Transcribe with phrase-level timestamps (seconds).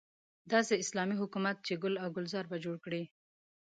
[0.51, 3.03] داسې اسلامي حکومت چې ګل او ګلزار به جوړ کړي.